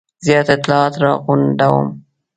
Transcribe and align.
زیات 0.25 0.47
اطلاعات 0.55 0.95
را 1.03 1.11
غونډوم. 1.25 1.87